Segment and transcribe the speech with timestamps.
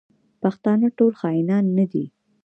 [0.41, 2.05] پښتانه ټول خاینان نه دي.